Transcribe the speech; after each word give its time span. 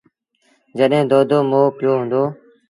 جڏهيݩ 0.77 1.09
دودو 1.09 1.39
مئو 1.49 1.63
پيو 1.77 1.91
هُݩدو۔ 1.99 2.23